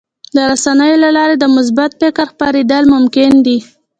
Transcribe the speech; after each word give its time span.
د 0.35 0.37
رسنیو 0.51 1.01
له 1.03 1.09
لارې 1.17 1.35
د 1.39 1.45
مثبت 1.55 1.91
فکر 2.01 2.25
خپرېدل 2.31 2.83
ممکن 2.95 3.31
دي. 3.45 3.57